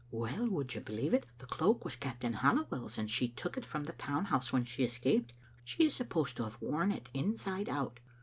Well, 0.09 0.47
would 0.47 0.73
you 0.73 0.81
believe 0.81 1.13
it, 1.13 1.27
the 1.37 1.45
cloak 1.45 1.85
was 1.85 1.95
Captain 1.95 2.33
Halliwell's, 2.33 2.97
and 2.97 3.11
she 3.11 3.27
took 3.27 3.55
it 3.55 3.63
from 3.63 3.83
the 3.83 3.93
town 3.93 4.25
house 4.25 4.51
when 4.51 4.65
she 4.65 4.83
escaped. 4.83 5.33
She 5.63 5.85
is 5.85 5.93
supposed 5.93 6.35
to 6.37 6.43
have 6.43 6.59
worn 6.59 6.91
it 6.91 7.07
inside 7.13 7.69
out. 7.69 7.99